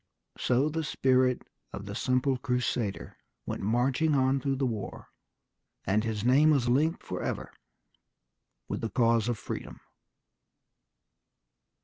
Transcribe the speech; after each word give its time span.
So 0.39 0.67
the 0.67 0.83
spirit 0.83 1.43
of 1.71 1.85
the 1.85 1.93
simple 1.93 2.35
crusader 2.35 3.19
went 3.45 3.61
marching 3.61 4.15
on 4.15 4.39
through 4.39 4.55
the 4.55 4.65
war, 4.65 5.09
and 5.85 6.03
his 6.03 6.25
name 6.25 6.49
was 6.49 6.67
linked 6.67 7.03
forever 7.03 7.53
with 8.67 8.81
the 8.81 8.89
cause 8.89 9.29
of 9.29 9.37
freedom. 9.37 9.79